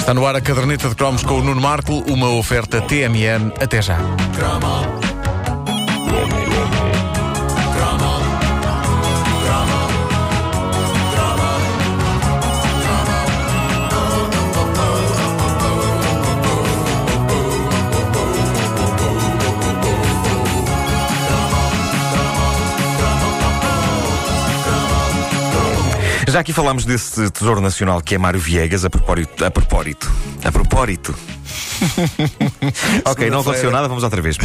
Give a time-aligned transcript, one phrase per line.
[0.00, 3.52] Está no ar a caderneta de cromos com o Nuno Marco, uma oferta TMN.
[3.60, 3.98] Até já.
[26.30, 29.44] Já aqui falámos desse tesouro nacional que é Mário Viegas, a propósito.
[29.44, 30.12] A propósito.
[30.44, 31.12] A propósito.
[33.04, 34.36] ok, não aconteceu nada, vamos outra vez.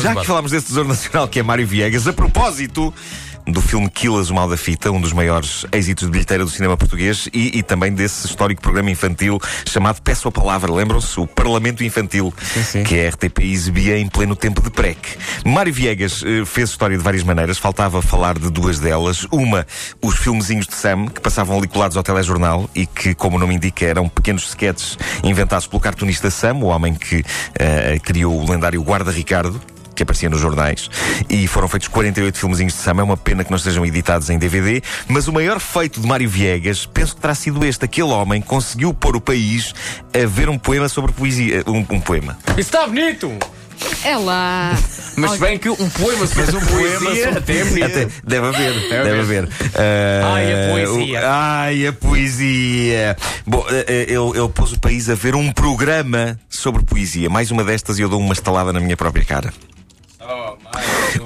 [0.00, 2.92] Já que falámos desse tesouro nacional que é Mário Viegas, a propósito
[3.46, 6.76] do filme Quilas, o Mal da Fita, um dos maiores êxitos de bilheteira do cinema
[6.76, 11.18] português e, e também desse histórico programa infantil chamado Peço a Palavra, lembram-se?
[11.20, 12.84] O Parlamento Infantil, Sim, sim.
[12.84, 14.98] que a RTP exibia em pleno tempo de PREC.
[15.44, 19.26] Mário Viegas eh, fez história de várias maneiras, faltava falar de duas delas.
[19.30, 19.66] Uma,
[20.02, 23.54] os filmezinhos de Sam, que passavam ali colados ao telejornal e que, como o nome
[23.54, 27.24] indica, eram pequenos sketches inventados pelo cartunista Sam, o homem que
[27.58, 29.60] eh, criou o lendário Guarda Ricardo
[29.96, 30.88] que aparecia nos jornais,
[31.28, 33.00] e foram feitos 48 filmezinhos de Sam.
[33.00, 36.28] É uma pena que não estejam editados em DVD, mas o maior feito de Mário
[36.28, 37.84] Viegas, penso que terá sido este.
[37.84, 39.74] Aquele homem conseguiu pôr o país
[40.14, 41.64] a ver um poema sobre poesia.
[41.66, 42.38] Um, um poema.
[42.50, 43.32] Isso está bonito!
[44.04, 44.72] É lá.
[45.16, 47.84] Mas se bem que um poema sobre um poesia até é bonito.
[47.84, 49.20] Até- deve haver, deve haver.
[49.20, 49.48] haver.
[49.74, 51.20] Ah, Ai, a poesia.
[51.20, 53.16] o- ai, a poesia.
[53.46, 57.28] Bom, eh, eh, ele, ele pôs o país a ver um programa sobre poesia.
[57.28, 59.52] Mais uma destas e eu dou uma estalada na minha própria cara.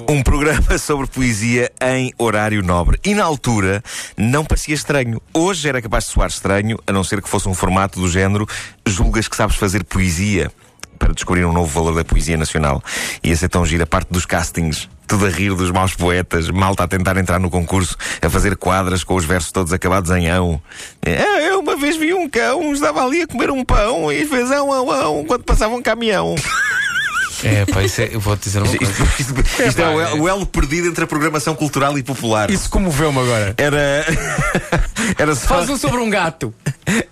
[0.07, 2.99] Um programa sobre poesia em horário nobre.
[3.03, 3.83] E na altura
[4.17, 5.21] não parecia estranho.
[5.33, 8.47] Hoje era capaz de soar estranho, a não ser que fosse um formato do género
[8.85, 10.51] julgas que sabes fazer poesia
[11.01, 12.83] para descobrir um novo valor da poesia nacional.
[13.23, 14.87] Ia ser tão gira a parte dos castings.
[15.07, 19.03] Tudo a rir dos maus poetas, malta a tentar entrar no concurso, a fazer quadras
[19.03, 20.61] com os versos todos acabados em ão.
[21.01, 24.51] É, Eu uma vez vi um cão, estava ali a comer um pão e fez
[24.51, 26.35] ão, ão, ão, quando passava um caminhão.
[27.43, 29.03] É, pá, isso é, eu vou-te dizer uma Isto, coisa.
[29.19, 32.49] isto- isto é, o, el- o elo perdido entre a programação cultural e popular.
[32.51, 33.53] Isso comoveu-me agora.
[33.57, 34.05] Era.
[35.17, 35.47] Era só.
[35.47, 36.53] Faz um sobre um gato.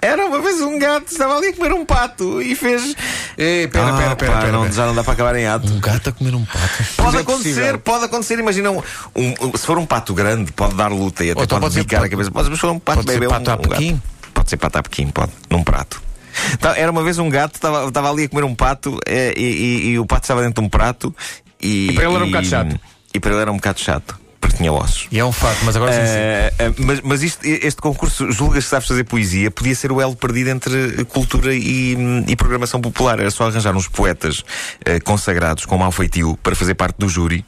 [0.02, 2.96] Era uma vez um gato, estava ali a comer um pato e fez.
[3.38, 4.74] É, pera, Ah, pera, pera, pá, pera, não, pera.
[4.74, 5.72] já não dá para acabar em ato.
[5.72, 6.84] Um gato a comer um pato.
[6.98, 7.80] Pode é acontecer, possível.
[7.80, 8.40] pode acontecer.
[8.40, 8.82] Imagina, um,
[9.16, 11.74] um- se for um pato grande, pode dar luta e até Ou então pode pode
[11.74, 12.32] ser picar a pato- cabeça.
[12.34, 14.02] Mas se for um pato pode ser bebê, pato um, a um gato.
[14.34, 16.02] Pode ser pato a Pequim, pode, num prato.
[16.60, 19.42] Tá, era uma vez um gato, estava estava ali a comer um pato eh, e,
[19.44, 21.16] e- e o pato estava dentro de um prato
[21.62, 21.90] e.
[21.90, 22.80] E para ele era um bocado chato.
[23.14, 25.08] E para ele era um bocado chato, porque tinha ossos.
[25.12, 26.14] E é um fato, mas agora sim, sim.
[26.18, 30.00] Eh, eh, mas mas isto- este concurso, julgas que sabes fazer poesia, podia ser o
[30.02, 31.96] elo perdido entre cultura e,
[32.28, 33.20] e programação popular.
[33.20, 34.44] Era só arranjar uns poetas
[34.86, 37.46] eh, consagrados com mau feitio para fazer parte do júri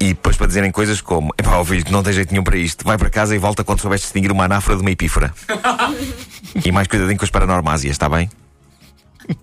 [0.00, 2.84] e depois para dizerem coisas como: Epá, ó filho, não tens jeito nenhum para isto,
[2.84, 5.32] vai para casa e volta quando soubeste distinguir uma anáfora de uma epífora.
[6.64, 8.28] e mais cuidadinho com as paranormásias, está bem?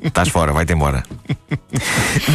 [0.03, 1.03] Estás fora, vai-te embora.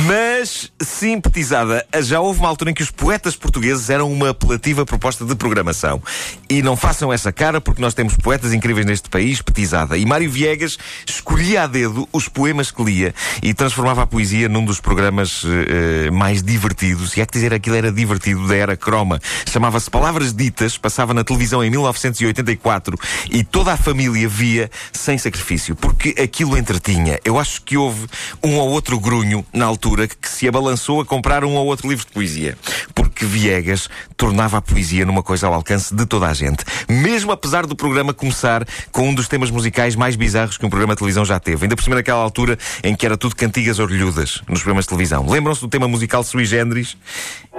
[0.07, 5.25] Mas, simpatizada, já houve uma altura em que os poetas portugueses eram uma apelativa proposta
[5.25, 6.03] de programação.
[6.49, 9.97] E não façam essa cara porque nós temos poetas incríveis neste país, petizada.
[9.97, 14.65] E Mário Viegas escolhia a dedo os poemas que lia e transformava a poesia num
[14.65, 17.17] dos programas eh, mais divertidos.
[17.17, 19.21] E é que dizer aquilo era divertido da era croma.
[19.51, 22.99] Chamava-se Palavras Ditas, passava na televisão em 1984
[23.31, 27.19] e toda a família via sem sacrifício, porque aquilo entretinha.
[27.25, 28.06] Eu acho que houve
[28.42, 32.04] um ou outro grunho na altura que se abalançou a comprar um ou outro livro
[32.04, 32.56] de poesia,
[32.94, 37.66] porque Viegas tornava a poesia numa coisa ao alcance de toda a gente, mesmo apesar
[37.66, 41.24] do programa começar com um dos temas musicais mais bizarros que um programa de televisão
[41.24, 44.84] já teve, ainda por cima naquela altura em que era tudo cantigas orelhudas nos programas
[44.84, 45.26] de televisão.
[45.28, 46.97] Lembram-se do tema musical sui generis?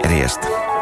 [0.04, 0.77] Era este.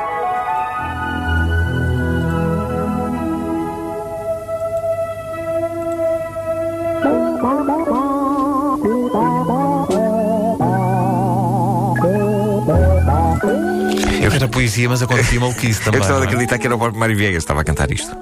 [14.47, 16.00] Poesia, mas acontecia maluquice também.
[16.00, 16.29] Eu gostava de é?
[16.29, 18.16] acreditar que era o próprio Mário Viegas que estava a cantar isto.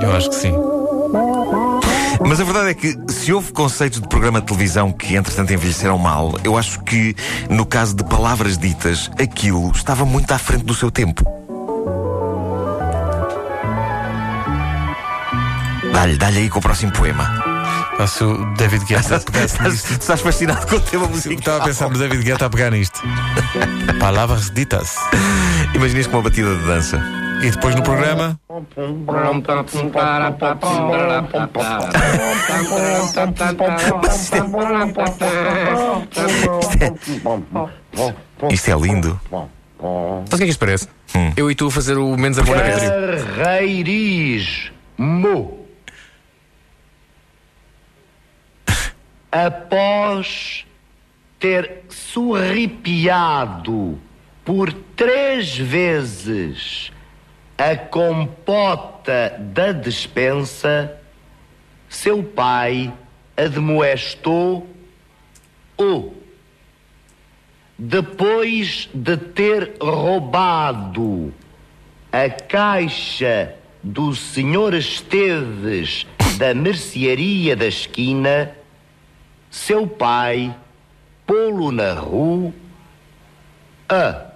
[0.00, 0.54] Eu acho que sim.
[2.26, 5.98] Mas a verdade é que se houve conceitos de programa de televisão que entretanto envelheceram
[5.98, 7.16] mal, eu acho que
[7.48, 11.24] no caso de palavras ditas, aquilo estava muito à frente do seu tempo.
[15.92, 17.49] Dá-lhe, dá-lhe aí com o próximo poema.
[17.96, 19.92] Faço o David Guetta a pegar Estás, nisto.
[19.92, 21.38] estás fascinado com o tema musical.
[21.38, 23.00] Estava a pensar no David Guetta a pegar nisto.
[23.98, 24.96] Palavras ditas.
[25.74, 27.02] Imaginas com uma batida de dança.
[27.42, 28.38] E depois no programa.
[38.50, 39.20] Isto é lindo.
[39.30, 39.48] Sabe
[40.24, 40.88] o que é que isto parece?
[41.36, 42.86] Eu e tu a fazer o menos amor na Petri.
[43.36, 44.70] Carreirismo.
[49.30, 50.66] Após
[51.38, 53.98] ter surripiado
[54.44, 56.90] por três vezes
[57.56, 60.98] a compota da despensa,
[61.88, 62.92] seu pai
[63.36, 64.68] admoestou
[65.78, 66.12] o.
[67.78, 71.32] Depois de ter roubado
[72.12, 76.06] a caixa do senhor Esteves
[76.36, 78.54] da mercearia da esquina,
[79.50, 80.54] seu pai
[81.26, 82.54] pô-lo na rua,
[83.88, 84.26] a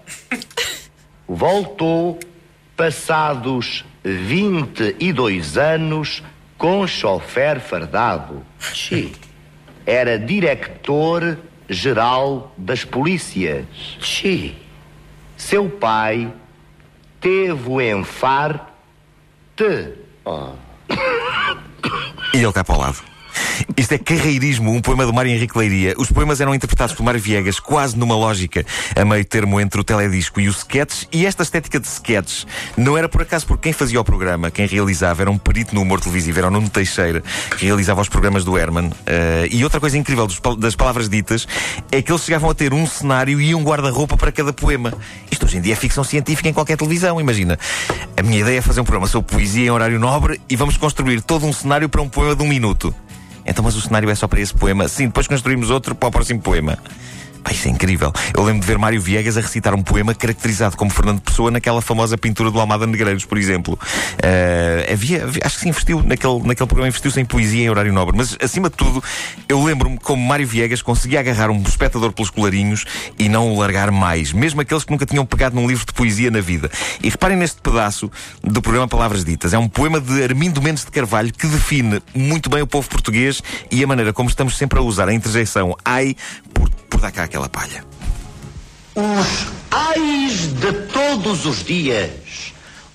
[1.26, 2.18] voltou
[2.76, 6.22] passados 22 anos
[6.58, 8.44] com chofer fardado.
[8.58, 9.10] Sim.
[9.86, 13.66] Era diretor-geral das polícias.
[14.00, 14.56] Sim.
[15.36, 16.32] Seu pai
[17.20, 18.62] teve o enfarte.
[20.24, 20.52] Oh.
[22.32, 23.13] E ele cá para o lado.
[23.76, 25.94] Isto é Carreirismo, um poema do Mário Henrique Leiria.
[25.98, 29.84] Os poemas eram interpretados por Mário Viegas, quase numa lógica, a meio termo entre o
[29.84, 31.04] teledisco e o sketch.
[31.10, 32.44] E esta estética de sketch
[32.76, 35.82] não era por acaso porque quem fazia o programa, quem realizava, era um perito no
[35.82, 37.20] humor televisivo, era o Nuno Teixeira,
[37.58, 38.86] que realizava os programas do Herman.
[38.86, 38.92] Uh,
[39.50, 41.48] e outra coisa incrível dos, das palavras ditas
[41.90, 44.94] é que eles chegavam a ter um cenário e um guarda-roupa para cada poema.
[45.32, 47.58] Isto hoje em dia é ficção científica em qualquer televisão, imagina.
[48.16, 51.20] A minha ideia é fazer um programa sobre poesia em horário nobre e vamos construir
[51.22, 52.94] todo um cenário para um poema de um minuto.
[53.46, 54.88] Então, mas o cenário é só para esse poema?
[54.88, 56.78] Sim, depois construímos outro para o próximo poema.
[57.44, 58.10] Pá, isso é incrível.
[58.34, 61.82] Eu lembro de ver Mário Viegas a recitar um poema caracterizado como Fernando Pessoa naquela
[61.82, 63.74] famosa pintura do Almada Negreiros, por exemplo.
[63.74, 67.92] Uh, havia, havia, acho que se investiu naquele, naquele programa, investiu-se em poesia em horário
[67.92, 68.16] nobre.
[68.16, 69.04] Mas, acima de tudo,
[69.46, 72.86] eu lembro-me como Mário Viegas conseguia agarrar um espectador pelos colarinhos
[73.18, 76.30] e não o largar mais, mesmo aqueles que nunca tinham pegado num livro de poesia
[76.30, 76.70] na vida.
[77.02, 78.10] E reparem neste pedaço
[78.42, 79.52] do programa Palavras Ditas.
[79.52, 83.42] É um poema de Armindo Mendes de Carvalho que define muito bem o povo português
[83.70, 86.16] e a maneira como estamos sempre a usar a interjeição ai
[86.54, 87.84] por por dar cá aquela palha.
[88.94, 92.12] Os ais de todos os dias,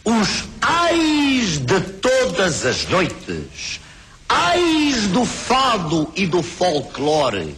[0.06, 3.82] os ais de todas as noites,
[4.30, 7.54] ais do fado e do folclore,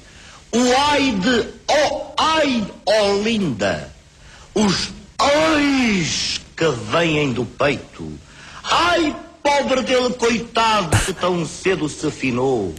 [0.52, 3.94] o ai de oh ai, oh linda,
[4.56, 4.90] os
[5.20, 8.12] ais que vêm do peito,
[8.64, 12.74] ai pobre dele coitado que tão cedo se afinou,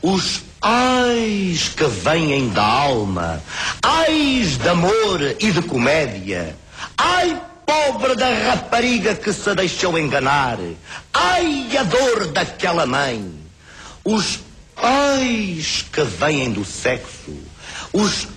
[0.00, 3.42] os ais que vêm da alma,
[3.82, 6.56] ais de amor e de comédia,
[6.96, 10.58] ai pobre da rapariga que se deixou enganar,
[11.12, 13.34] ai a dor daquela mãe,
[14.04, 14.38] os
[14.76, 17.36] ais que vêm do sexo,
[17.92, 18.28] os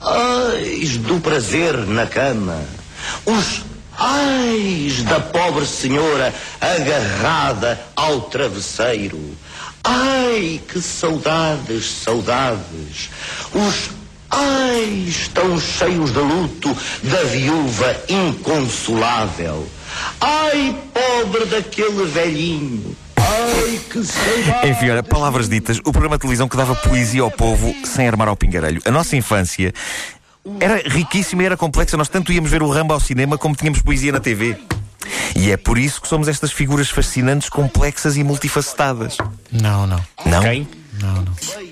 [0.00, 2.60] ais do prazer na cama,
[3.24, 3.62] os
[3.96, 9.36] ais da pobre senhora agarrada ao travesseiro,
[9.84, 13.10] Ai, que saudades, saudades!
[13.54, 13.90] Os
[14.30, 19.66] ai estão cheios de luto da viúva inconsolável.
[20.20, 22.96] Ai, pobre daquele velhinho!
[23.16, 24.68] Ai, que saudade!
[24.68, 28.28] Enfim, olha, palavras ditas, o programa de televisão que dava poesia ao povo sem armar
[28.28, 28.80] ao pingarelho.
[28.84, 29.72] A nossa infância
[30.58, 31.96] era riquíssima e era complexa.
[31.96, 34.56] Nós tanto íamos ver o Rambo ao cinema como tínhamos poesia na TV.
[35.36, 39.16] E é por isso que somos estas figuras fascinantes, complexas e multifacetadas.
[39.50, 40.00] Não, não.
[40.26, 40.42] Não?
[40.42, 40.68] Quem?
[41.00, 41.69] Não, não.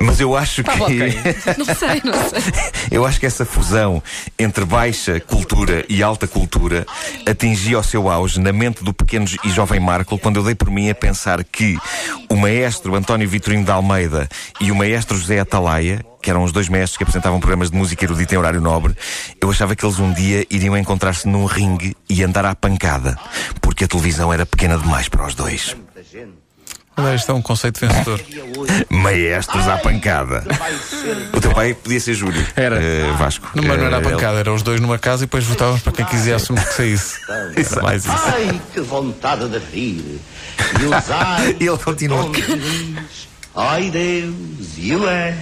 [0.00, 0.70] Mas eu acho que.
[1.58, 2.52] Não sei, não sei.
[2.90, 4.02] eu acho que essa fusão
[4.38, 6.86] entre baixa cultura e alta cultura
[7.26, 10.70] atingia o seu auge na mente do pequeno e jovem Marco quando eu dei por
[10.70, 11.78] mim a pensar que
[12.28, 14.28] o maestro António Vitorino de Almeida
[14.60, 18.04] e o maestro José Atalaia, que eram os dois mestres que apresentavam programas de música
[18.04, 18.94] erudita em horário nobre,
[19.40, 23.16] eu achava que eles um dia iriam encontrar-se num ringue e andar à pancada,
[23.60, 25.76] porque a televisão era pequena demais para os dois.
[26.98, 28.20] Olha, isto é um conceito vencedor.
[28.90, 30.44] Maestros à pancada.
[31.32, 32.44] O teu pai podia ser Júlio.
[32.56, 32.82] Era.
[32.82, 33.48] Eh, Vasco.
[33.54, 35.80] Não, mas não era a Eh, pancada, eram os dois numa casa e depois votávamos
[35.82, 37.20] para quem quiséssemos que saísse.
[37.28, 38.14] Era mais isso.
[38.16, 40.20] Ai, que vontade de rir!
[40.80, 42.30] E os ai, Ele continua.
[43.54, 44.34] Ai, Deus,
[44.76, 45.36] e o é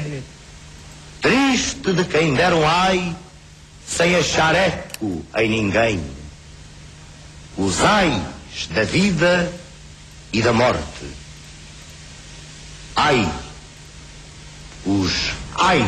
[1.22, 3.16] triste de quem der um ai
[3.86, 6.00] sem achar eco em ninguém.
[7.56, 8.20] Os ais
[8.70, 9.50] da vida
[10.32, 10.82] e da morte.
[12.96, 13.30] Ai,
[14.86, 15.84] os ais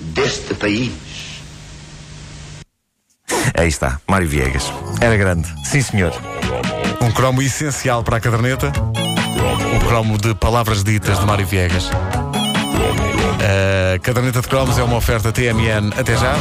[0.00, 0.92] deste país.
[3.56, 4.72] Aí está, Mário Viegas.
[5.00, 5.48] Era grande.
[5.64, 6.12] Sim, senhor.
[7.00, 8.72] Um cromo essencial para a caderneta.
[9.76, 11.88] O cromo de palavras ditas de Mário Viegas.
[13.94, 15.92] A caderneta de cromos é uma oferta TMN.
[15.96, 16.34] Até já.